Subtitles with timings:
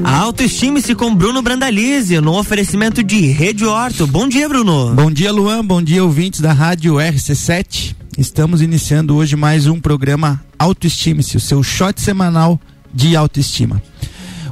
[0.00, 4.06] Autoestime-se com Bruno Brandalize, no oferecimento de Rede Horto.
[4.06, 4.94] Bom dia, Bruno.
[4.94, 5.62] Bom dia, Luan.
[5.64, 7.94] Bom dia, ouvintes da Rádio RC7.
[8.16, 12.58] Estamos iniciando hoje mais um programa Autoestime-se, o seu shot semanal
[12.92, 13.82] de autoestima.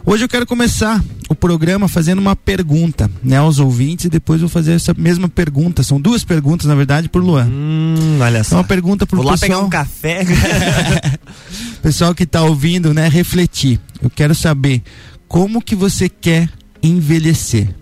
[0.04, 4.48] Hoje eu quero começar o programa fazendo uma pergunta né, aos ouvintes e depois vou
[4.48, 5.82] fazer essa mesma pergunta.
[5.82, 7.46] São duas perguntas, na verdade, por Luan.
[7.46, 8.56] Hum, olha só.
[8.56, 9.48] É uma pergunta pro Vou lá pessoal.
[9.48, 10.24] pegar um café.
[11.82, 13.80] pessoal que está ouvindo, né, refletir.
[14.02, 14.82] Eu quero saber
[15.30, 16.50] como que você quer
[16.82, 17.72] envelhecer.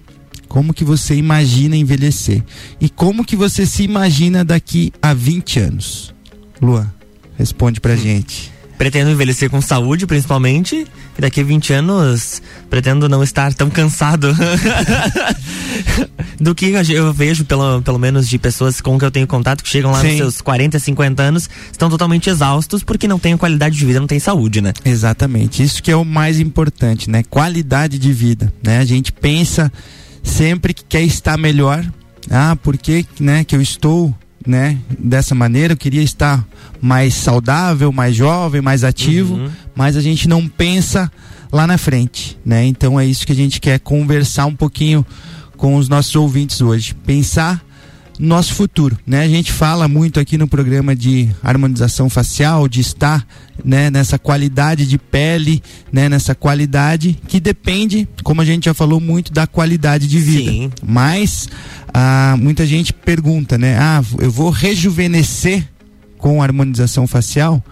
[0.48, 2.45] Como que você imagina envelhecer?
[2.78, 6.14] E como que você se imagina daqui a 20 anos?
[6.60, 6.92] Luan,
[7.38, 8.52] responde pra gente.
[8.78, 10.87] Pretendo envelhecer com saúde, principalmente.
[11.18, 14.34] E daqui a 20 anos, pretendo não estar tão cansado
[16.41, 19.68] do que eu vejo, pelo, pelo menos, de pessoas com que eu tenho contato que
[19.68, 20.09] chegam lá Sim.
[20.09, 24.06] nos seus 40, 50 anos, estão totalmente exaustos porque não têm qualidade de vida, não
[24.06, 24.73] têm saúde, né?
[24.84, 27.24] Exatamente, isso que é o mais importante, né?
[27.29, 28.79] Qualidade de vida, né?
[28.79, 29.73] A gente pensa
[30.23, 31.84] sempre que quer estar melhor.
[32.30, 34.15] Ah, por que, né, que eu estou,
[34.49, 35.74] né, dessa maneira?
[35.74, 36.45] Eu queria estar
[36.80, 39.51] mais saudável, mais jovem, mais ativo, Uhum.
[39.77, 41.13] mas a gente não pensa
[41.52, 42.65] lá na frente, né?
[42.65, 45.05] Então é isso que a gente quer conversar um pouquinho
[45.57, 47.63] com os nossos ouvintes hoje, pensar
[48.19, 49.23] nosso futuro, né?
[49.23, 53.27] A gente fala muito aqui no programa de harmonização facial, de estar,
[53.65, 59.01] né, nessa qualidade de pele, né, nessa qualidade que depende, como a gente já falou
[59.01, 60.51] muito da qualidade de vida.
[60.51, 60.71] Sim.
[60.85, 61.49] Mas
[61.95, 63.79] ah, muita gente pergunta, né?
[63.79, 65.66] Ah, eu vou rejuvenescer
[66.19, 67.62] com harmonização facial?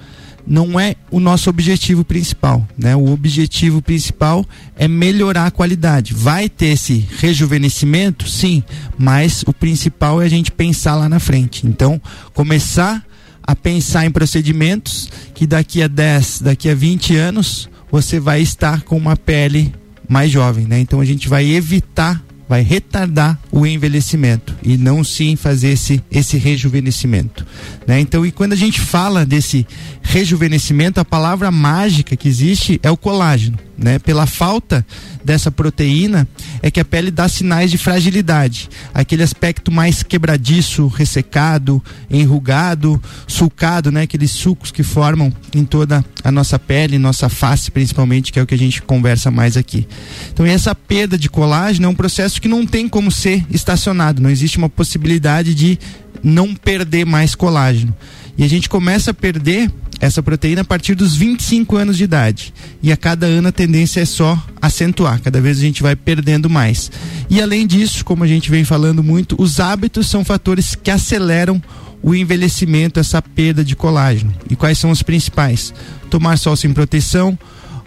[0.47, 2.95] Não é o nosso objetivo principal, né?
[2.95, 6.15] O objetivo principal é melhorar a qualidade.
[6.15, 8.63] Vai ter esse rejuvenescimento, sim,
[8.97, 11.67] mas o principal é a gente pensar lá na frente.
[11.67, 12.01] Então,
[12.33, 13.05] começar
[13.43, 18.83] a pensar em procedimentos que daqui a 10, daqui a 20 anos, você vai estar
[18.83, 19.73] com uma pele
[20.09, 20.79] mais jovem, né?
[20.79, 26.37] Então a gente vai evitar, vai retardar o envelhecimento e não sim fazer esse, esse
[26.37, 27.47] rejuvenescimento,
[27.87, 28.01] né?
[28.01, 29.67] Então, e quando a gente fala desse
[30.03, 33.99] rejuvenescimento, a palavra mágica que existe é o colágeno, né?
[33.99, 34.87] Pela falta
[35.25, 36.27] dessa proteína
[36.63, 43.91] é que a pele dá sinais de fragilidade, aquele aspecto mais quebradiço, ressecado, enrugado, sulcado,
[43.91, 44.03] né?
[44.03, 48.47] Aqueles sucos que formam em toda a nossa pele, nossa face principalmente, que é o
[48.47, 49.87] que a gente conversa mais aqui.
[50.33, 54.31] Então, essa perda de colágeno é um processo que não tem como ser estacionado, não
[54.31, 55.79] existe uma possibilidade de
[56.23, 57.95] não perder mais colágeno.
[58.39, 59.71] E a gente começa a perder
[60.01, 62.53] essa proteína a partir dos 25 anos de idade.
[62.83, 66.51] E a cada ano a tendência é só acentuar, cada vez a gente vai perdendo
[66.51, 66.91] mais.
[67.31, 71.63] E além disso, como a gente vem falando muito, os hábitos são fatores que aceleram
[72.03, 74.33] o envelhecimento, essa perda de colágeno.
[74.51, 75.73] E quais são os principais?
[76.11, 77.39] Tomar sol sem proteção,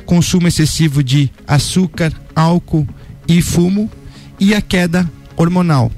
[0.05, 2.87] consumo excessivo de açúcar, álcool
[3.27, 3.89] e fumo
[4.39, 5.91] e a queda hormonal.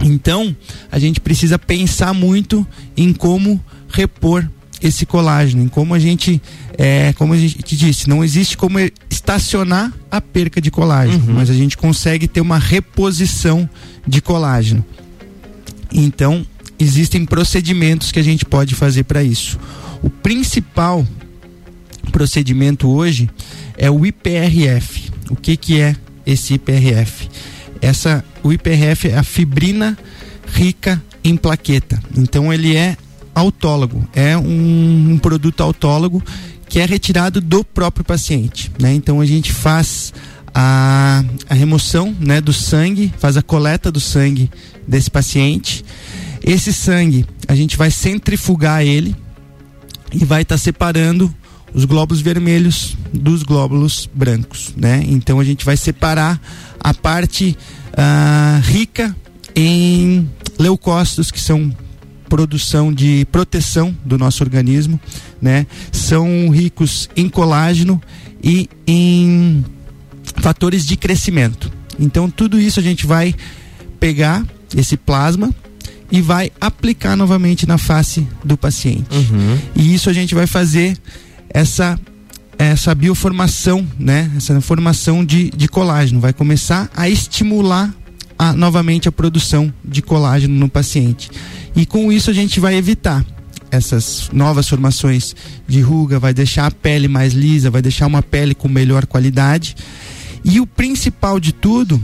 [0.00, 0.54] Então,
[0.90, 4.48] a gente precisa pensar muito em como repor
[4.82, 6.40] esse colágeno, em como a gente,
[6.76, 8.78] é, como a gente disse, não existe como
[9.10, 11.34] estacionar a perca de colágeno, Uhum.
[11.34, 13.68] mas a gente consegue ter uma reposição
[14.06, 14.84] de colágeno.
[15.92, 16.46] Então,
[16.78, 19.58] existem procedimentos que a gente pode fazer para isso.
[20.02, 21.04] O principal
[22.12, 23.28] procedimento hoje
[23.76, 25.10] é o IPRF.
[25.30, 25.94] O que que é
[26.26, 27.28] esse IPRF?
[27.80, 29.96] Essa o IPRF é a fibrina
[30.52, 32.00] rica em plaqueta.
[32.16, 32.96] Então ele é
[33.38, 36.22] autólogo, é um, um produto autólogo
[36.68, 38.92] que é retirado do próprio paciente, né?
[38.92, 40.12] Então a gente faz
[40.54, 44.50] a, a remoção, né, do sangue, faz a coleta do sangue
[44.86, 45.84] desse paciente.
[46.42, 49.16] Esse sangue a gente vai centrifugar ele
[50.12, 51.32] e vai estar separando
[51.72, 55.02] os glóbulos vermelhos dos glóbulos brancos, né?
[55.06, 56.40] Então a gente vai separar
[56.80, 57.56] a parte
[57.96, 59.14] ah, rica
[59.54, 60.28] em
[60.58, 61.72] leucócitos que são
[62.28, 65.00] produção de proteção do nosso organismo,
[65.40, 65.66] né?
[65.90, 68.00] São ricos em colágeno
[68.42, 69.64] e em
[70.36, 71.72] fatores de crescimento.
[71.98, 73.34] Então tudo isso a gente vai
[73.98, 74.44] pegar
[74.76, 75.52] esse plasma
[76.10, 79.14] e vai aplicar novamente na face do paciente.
[79.14, 79.58] Uhum.
[79.74, 80.96] E isso a gente vai fazer
[81.50, 81.98] essa
[82.58, 84.30] essa bioformação, né?
[84.36, 87.94] Essa formação de, de colágeno vai começar a estimular
[88.36, 91.30] a, novamente a produção de colágeno no paciente.
[91.74, 93.24] E com isso a gente vai evitar
[93.70, 95.34] essas novas formações
[95.66, 99.76] de ruga, vai deixar a pele mais lisa, vai deixar uma pele com melhor qualidade.
[100.44, 102.00] E o principal de tudo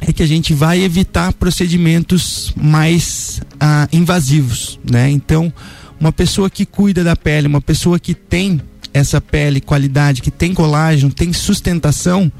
[0.00, 5.10] é que a gente vai evitar procedimentos mais ah, invasivos, né?
[5.10, 5.52] Então,
[5.98, 8.60] uma pessoa que cuida da pele, uma pessoa que tem
[8.92, 12.32] essa pele qualidade, que tem colágeno, tem sustentação,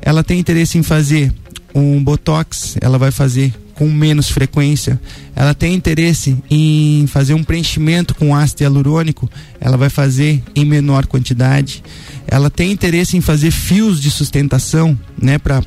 [0.00, 1.32] ela tem interesse em fazer
[1.74, 4.98] um botox, ela vai fazer com menos frequência,
[5.34, 9.30] ela tem interesse em fazer um preenchimento com ácido hialurônico,
[9.60, 11.84] ela vai fazer em menor quantidade.
[12.26, 15.62] Ela tem interesse em fazer fios de sustentação, né, para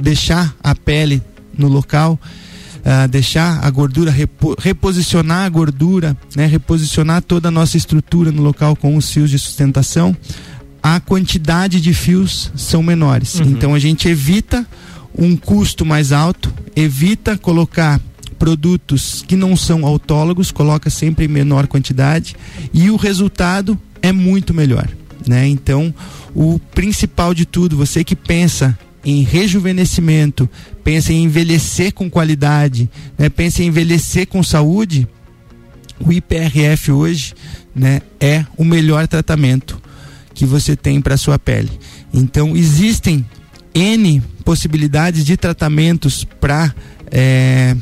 [0.00, 1.22] deixar a pele
[1.56, 2.18] no local,
[2.78, 8.42] uh, deixar a gordura, repo, reposicionar a gordura, né, reposicionar toda a nossa estrutura no
[8.42, 10.16] local com os fios de sustentação.
[10.82, 13.50] A quantidade de fios são menores, uhum.
[13.50, 14.66] então a gente evita
[15.18, 18.00] um custo mais alto, evita colocar
[18.38, 22.36] produtos que não são autólogos, coloca sempre em menor quantidade
[22.72, 24.88] e o resultado é muito melhor,
[25.26, 25.48] né?
[25.48, 25.92] Então,
[26.34, 30.48] o principal de tudo, você que pensa em rejuvenescimento,
[30.84, 33.28] pensa em envelhecer com qualidade, né?
[33.28, 35.08] pensa em envelhecer com saúde,
[36.00, 37.34] o IPRF hoje,
[37.74, 39.80] né, é o melhor tratamento
[40.32, 41.70] que você tem para sua pele.
[42.14, 43.26] Então, existem
[43.78, 46.74] N possibilidades de tratamentos para
[47.10, 47.76] é,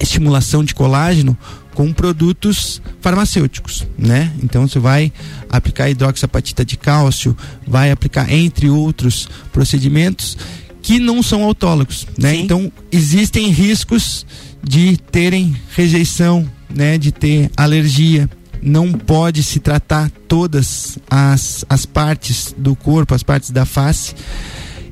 [0.00, 1.36] estimulação de colágeno
[1.74, 4.32] com produtos farmacêuticos, né?
[4.42, 5.12] Então você vai
[5.50, 7.36] aplicar hidroxapatita de cálcio,
[7.66, 10.38] vai aplicar entre outros procedimentos
[10.80, 12.32] que não são autólogos, né?
[12.32, 12.42] Sim.
[12.42, 14.24] Então existem riscos
[14.62, 16.96] de terem rejeição, né?
[16.96, 18.30] De ter alergia,
[18.62, 24.14] não pode se tratar todas as, as partes do corpo, as partes da face.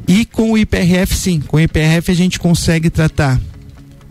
[0.07, 3.41] E com o IPRF, sim, com o IPRF a gente consegue tratar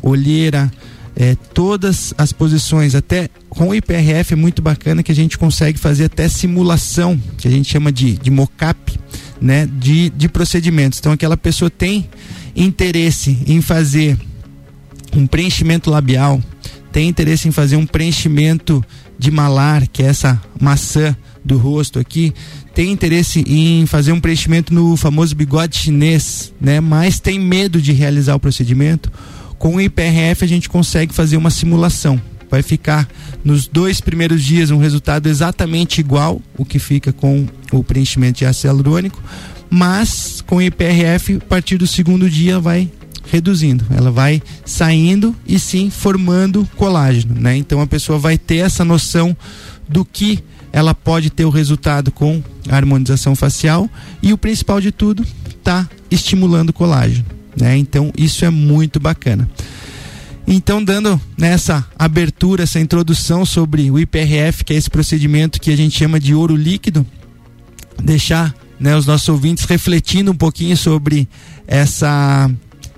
[0.01, 0.71] olheira,
[1.15, 5.77] é, todas as posições, até com o IPRF é muito bacana que a gente consegue
[5.77, 8.99] fazer até simulação, que a gente chama de, de mocap,
[9.39, 10.99] né, de, de procedimentos.
[10.99, 12.09] Então aquela pessoa tem
[12.55, 14.17] interesse em fazer
[15.15, 16.41] um preenchimento labial,
[16.91, 18.83] tem interesse em fazer um preenchimento
[19.17, 22.33] de malar, que é essa maçã do rosto aqui,
[22.73, 26.79] tem interesse em fazer um preenchimento no famoso bigode chinês, né?
[26.79, 29.11] Mas tem medo de realizar o procedimento.
[29.57, 32.21] Com o IPRF a gente consegue fazer uma simulação.
[32.49, 33.07] Vai ficar
[33.43, 38.45] nos dois primeiros dias um resultado exatamente igual o que fica com o preenchimento de
[38.45, 39.21] ácido hialurônico,
[39.69, 42.89] mas com o IPRF a partir do segundo dia vai
[43.31, 47.55] reduzindo, ela vai saindo e sim formando colágeno, né?
[47.55, 49.35] Então a pessoa vai ter essa noção
[49.87, 50.39] do que
[50.71, 53.89] ela pode ter o resultado com a harmonização facial
[54.21, 55.25] e o principal de tudo,
[55.63, 57.25] tá estimulando o colágeno,
[57.59, 57.77] né?
[57.77, 59.49] Então isso é muito bacana.
[60.47, 65.77] Então, dando nessa abertura, essa introdução sobre o IPRF, que é esse procedimento que a
[65.77, 67.05] gente chama de ouro líquido,
[68.03, 71.27] deixar né, os nossos ouvintes refletindo um pouquinho sobre
[71.67, 72.49] essa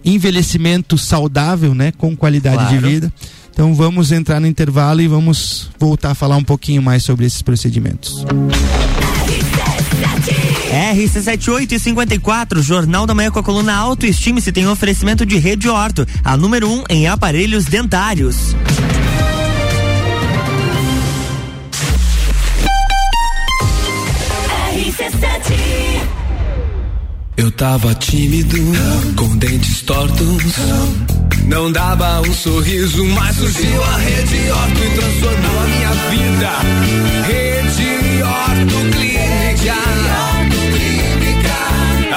[0.04, 2.75] envelhecimento saudável, né, com qualidade claro.
[2.75, 3.14] de vida.
[3.54, 7.44] Então vamos entrar no intervalo e vamos voltar a falar um pouquinho mais sobre esses
[7.44, 8.26] procedimentos.
[10.74, 16.68] RC7854, Jornal da Manhã com a coluna Autoestime-se tem oferecimento de Rede Orto, a número
[16.68, 18.56] 1 um em aparelhos dentários.
[27.38, 28.58] Eu tava tímido,
[29.16, 30.44] com dentes tortos.
[31.48, 36.50] Não dava um sorriso, mas surgiu a Rede Orto e transformou a minha vida.
[37.28, 39.74] Rede Orto Clínica.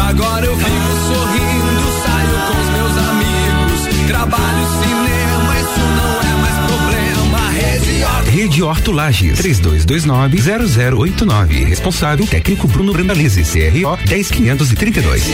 [0.09, 6.57] Agora eu vivo sorrindo, saio com os meus amigos, trabalho cinema, isso não é mais
[6.71, 7.39] problema.
[7.51, 8.31] Rede Orto.
[8.31, 11.65] Rede Horto Lages, 3229-0089.
[11.67, 15.25] Responsável técnico Bruno Brandalize, CRO 10532.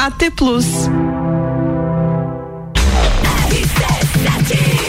[0.00, 0.64] AT Plus.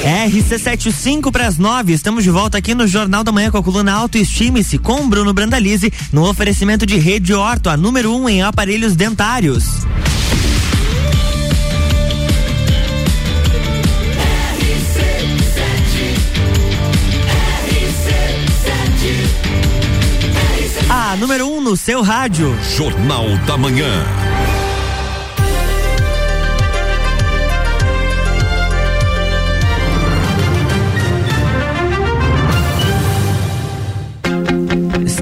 [0.05, 3.91] RC75 para as 9, estamos de volta aqui no Jornal da Manhã com a coluna
[3.91, 8.95] Autoestime-se com Bruno Brandalize, no oferecimento de Rede Orto, a número 1 um em aparelhos
[8.95, 9.65] dentários.
[20.89, 22.57] A número 1 um no seu rádio.
[22.77, 24.30] Jornal da Manhã.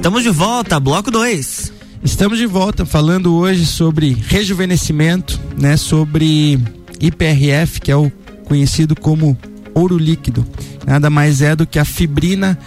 [0.00, 1.72] Estamos de volta, bloco 2.
[2.02, 6.58] Estamos de volta falando hoje sobre rejuvenescimento, né, sobre
[6.98, 8.10] IPRF, que é o
[8.46, 9.36] conhecido como
[9.74, 10.46] ouro líquido.
[10.86, 12.58] Nada mais é do que a fibrina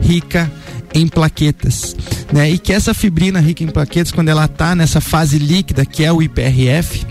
[0.00, 0.50] rica
[0.94, 1.96] em plaquetas,
[2.32, 2.48] né?
[2.50, 6.12] E que essa fibrina rica em plaquetas, quando ela está nessa fase líquida, que é
[6.12, 7.04] o IPRF,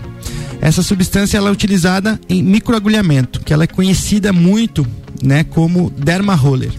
[0.58, 4.86] essa substância ela é utilizada em microagulhamento, que ela é conhecida muito,
[5.22, 6.72] né, como derma roller.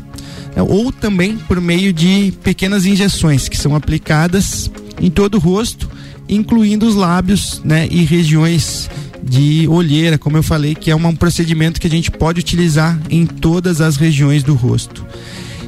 [0.57, 5.87] Né, ou também por meio de pequenas injeções que são aplicadas em todo o rosto,
[6.27, 8.89] incluindo os lábios né, e regiões
[9.23, 13.25] de olheira, como eu falei, que é um procedimento que a gente pode utilizar em
[13.25, 15.05] todas as regiões do rosto.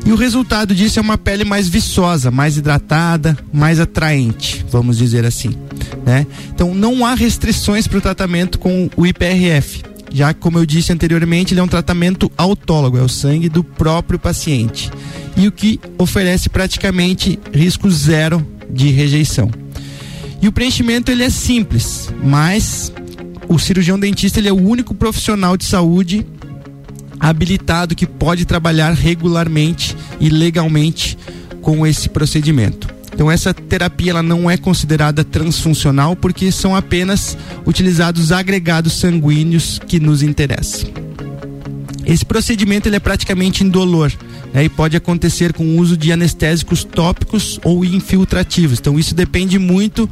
[0.06, 5.26] E o resultado disso é uma pele mais viçosa, mais hidratada, mais atraente, vamos dizer
[5.26, 5.52] assim.
[6.06, 6.26] Né?
[6.54, 10.92] Então não há restrições para o tratamento com o IPRF, já que, como eu disse
[10.92, 14.92] anteriormente, ele é um tratamento autólogo, é o sangue do próprio paciente.
[15.38, 19.50] E o que oferece praticamente risco zero de rejeição.
[20.42, 22.92] E o preenchimento ele é simples, mas
[23.48, 26.26] o cirurgião dentista ele é o único profissional de saúde
[27.20, 31.18] habilitado que pode trabalhar regularmente e legalmente
[31.62, 32.99] com esse procedimento.
[33.20, 40.00] Então essa terapia ela não é considerada transfuncional porque são apenas utilizados agregados sanguíneos que
[40.00, 40.90] nos interessam.
[42.06, 44.10] Esse procedimento ele é praticamente indolor
[44.54, 48.80] né, e pode acontecer com o uso de anestésicos tópicos ou infiltrativos.
[48.80, 50.10] Então isso depende muito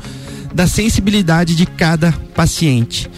[0.53, 3.09] da sensibilidade de cada paciente.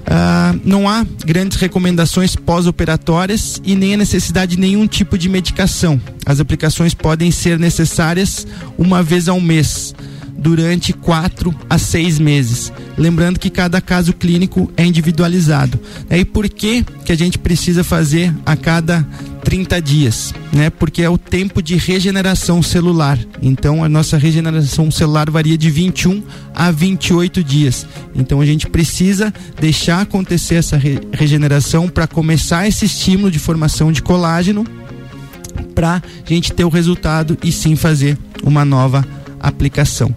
[0.00, 6.00] Uh, não há grandes recomendações pós-operatórias e nem a necessidade de nenhum tipo de medicação.
[6.26, 9.94] As aplicações podem ser necessárias uma vez ao mês,
[10.36, 12.72] durante quatro a seis meses.
[12.96, 15.78] Lembrando que cada caso clínico é individualizado.
[16.10, 19.06] E por que, que a gente precisa fazer a cada
[19.50, 20.70] 30 dias, né?
[20.70, 23.18] Porque é o tempo de regeneração celular.
[23.42, 26.22] Então a nossa regeneração celular varia de 21
[26.54, 27.84] a 28 dias.
[28.14, 33.90] Então a gente precisa deixar acontecer essa re regeneração para começar esse estímulo de formação
[33.90, 34.64] de colágeno
[35.74, 39.04] para a gente ter o resultado e sim fazer uma nova
[39.40, 40.14] aplicação.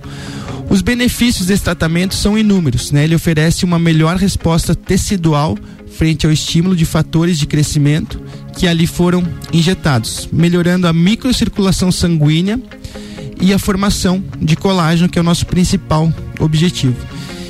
[0.74, 3.04] Os benefícios desse tratamento são inúmeros, né?
[3.04, 8.20] Ele oferece uma melhor resposta tecidual frente ao estímulo de fatores de crescimento
[8.58, 12.60] que ali foram injetados, melhorando a microcirculação sanguínea
[13.40, 16.98] e a formação de colágeno, que é o nosso principal objetivo.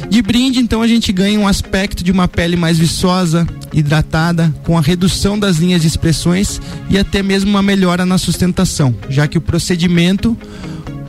[0.09, 4.77] De brinde, então, a gente ganha um aspecto de uma pele mais viçosa, hidratada, com
[4.77, 9.37] a redução das linhas de expressões e até mesmo uma melhora na sustentação, já que
[9.37, 10.37] o procedimento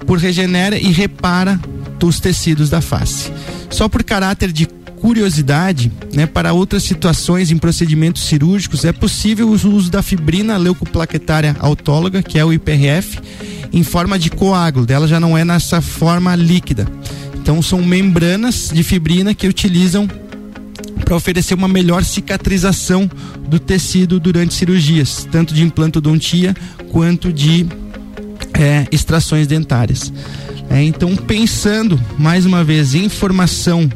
[0.06, 1.59] por regenera e repara
[2.03, 3.33] os tecidos da face.
[3.71, 4.67] Só por caráter de
[5.05, 11.55] curiosidade, né, para outras situações em procedimentos cirúrgicos, é possível o uso da fibrina leucoplaquetária
[11.61, 13.19] autóloga, que é o IPRF,
[13.73, 14.87] em forma de coágulo.
[14.87, 16.87] Dela já não é nessa forma líquida.
[17.35, 20.09] Então são membranas de fibrina que utilizam
[21.05, 23.11] para oferecer uma melhor cicatrização
[23.47, 26.57] do tecido durante cirurgias, tanto de implantodontia
[26.91, 27.67] quanto de
[28.55, 30.11] é, extrações dentárias.
[30.75, 33.88] É, então, pensando mais uma vez em formação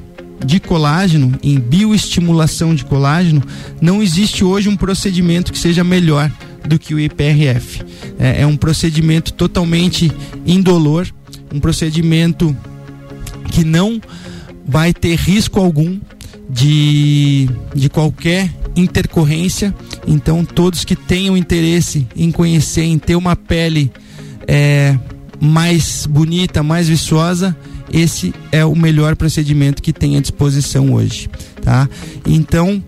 [0.46, 3.42] de colágeno, em bioestimulação de colágeno,
[3.80, 6.30] não existe hoje um procedimento que seja melhor
[6.68, 7.82] do que o IPRF.
[8.16, 10.12] É, é um procedimento totalmente
[10.46, 11.08] indolor,
[11.52, 12.56] um procedimento
[13.50, 14.00] que não
[14.64, 15.98] vai ter risco algum
[16.48, 19.74] de, de qualquer intercorrência.
[20.06, 23.90] Então, todos que tenham interesse em conhecer, em ter uma pele
[24.46, 24.96] é,
[25.40, 27.56] mais bonita, mais viçosa,
[27.92, 31.30] esse é o melhor procedimento que tem à disposição hoje,
[31.62, 31.88] tá?
[32.26, 32.82] Então,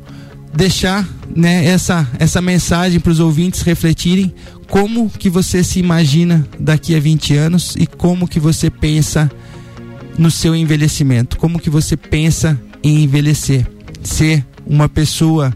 [0.54, 4.35] deixar né, essa, essa mensagem para os ouvintes refletirem
[4.69, 9.30] como que você se imagina daqui a 20 anos e como que você pensa
[10.19, 13.66] no seu envelhecimento, como que você pensa em envelhecer,
[14.02, 15.52] ser uma pessoa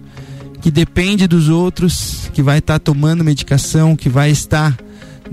[0.61, 4.77] que depende dos outros, que vai estar tá tomando medicação, que vai estar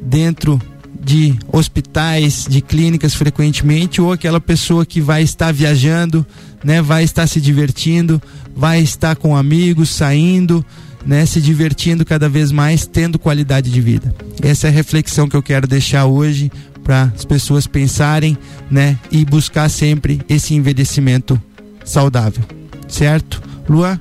[0.02, 0.62] dentro
[1.04, 6.26] de hospitais, de clínicas frequentemente, ou aquela pessoa que vai estar viajando,
[6.64, 8.22] né, vai estar se divertindo,
[8.56, 10.64] vai estar com amigos, saindo,
[11.06, 14.14] né, se divertindo cada vez mais, tendo qualidade de vida.
[14.42, 16.52] Essa é a reflexão que eu quero deixar hoje
[16.84, 18.38] para as pessoas pensarem,
[18.70, 21.42] né, e buscar sempre esse envelhecimento
[21.84, 22.44] saudável.
[22.88, 23.42] Certo?
[23.68, 24.00] Luan,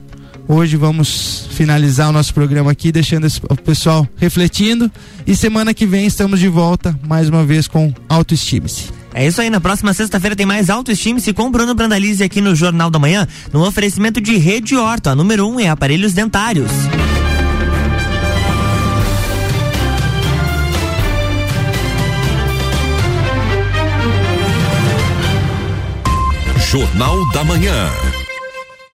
[0.53, 4.91] Hoje vamos finalizar o nosso programa aqui, deixando o pessoal refletindo.
[5.25, 8.87] E semana que vem estamos de volta mais uma vez com Autoestime-se.
[9.15, 12.91] É isso aí, na próxima sexta-feira tem mais Autoestime-se com Bruno Brandalize aqui no Jornal
[12.91, 16.73] da Manhã, no oferecimento de Rede Horto, a número 1 um é aparelhos dentários.
[26.73, 28.20] Jornal da Manhã.